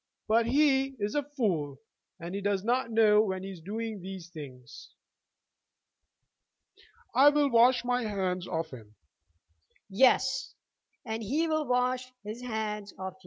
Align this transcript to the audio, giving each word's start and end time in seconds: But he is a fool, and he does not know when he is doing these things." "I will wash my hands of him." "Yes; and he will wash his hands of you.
But 0.27 0.47
he 0.47 0.95
is 0.97 1.13
a 1.13 1.21
fool, 1.37 1.79
and 2.19 2.33
he 2.33 2.41
does 2.41 2.63
not 2.63 2.89
know 2.89 3.21
when 3.21 3.43
he 3.43 3.51
is 3.51 3.61
doing 3.61 4.01
these 4.01 4.29
things." 4.29 4.95
"I 7.13 7.29
will 7.29 7.51
wash 7.51 7.85
my 7.85 8.01
hands 8.05 8.47
of 8.47 8.71
him." 8.71 8.95
"Yes; 9.91 10.55
and 11.05 11.21
he 11.21 11.47
will 11.47 11.67
wash 11.67 12.11
his 12.23 12.41
hands 12.41 12.95
of 12.97 13.13
you. 13.13 13.19